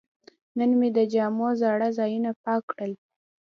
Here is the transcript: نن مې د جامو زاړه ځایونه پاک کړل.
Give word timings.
نن 0.57 0.71
مې 0.79 0.89
د 0.97 0.99
جامو 1.13 1.49
زاړه 1.61 1.89
ځایونه 1.97 2.31
پاک 2.43 2.61
کړل. 2.71 2.91